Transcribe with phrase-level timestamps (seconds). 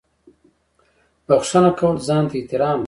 [1.27, 2.79] •بښنه کول ځان ته احترام دی.